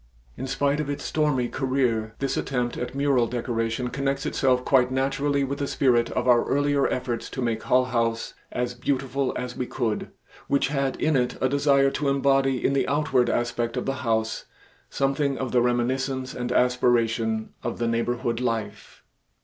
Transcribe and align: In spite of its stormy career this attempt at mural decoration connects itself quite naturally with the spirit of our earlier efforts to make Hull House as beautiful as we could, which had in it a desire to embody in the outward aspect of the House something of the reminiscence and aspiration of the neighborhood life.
In 0.35 0.47
spite 0.47 0.79
of 0.79 0.89
its 0.89 1.03
stormy 1.03 1.47
career 1.47 2.15
this 2.17 2.35
attempt 2.35 2.75
at 2.75 2.95
mural 2.95 3.27
decoration 3.27 3.89
connects 3.89 4.25
itself 4.25 4.65
quite 4.65 4.89
naturally 4.89 5.43
with 5.43 5.59
the 5.59 5.67
spirit 5.67 6.09
of 6.13 6.27
our 6.27 6.43
earlier 6.45 6.87
efforts 6.87 7.29
to 7.29 7.39
make 7.39 7.61
Hull 7.61 7.85
House 7.85 8.33
as 8.51 8.73
beautiful 8.73 9.31
as 9.35 9.55
we 9.55 9.67
could, 9.67 10.07
which 10.47 10.69
had 10.69 10.95
in 10.99 11.15
it 11.15 11.37
a 11.39 11.47
desire 11.47 11.91
to 11.91 12.09
embody 12.09 12.65
in 12.65 12.73
the 12.73 12.87
outward 12.87 13.29
aspect 13.29 13.77
of 13.77 13.85
the 13.85 13.97
House 14.01 14.45
something 14.89 15.37
of 15.37 15.51
the 15.51 15.61
reminiscence 15.61 16.33
and 16.33 16.51
aspiration 16.51 17.53
of 17.61 17.77
the 17.77 17.87
neighborhood 17.87 18.39
life. 18.39 19.03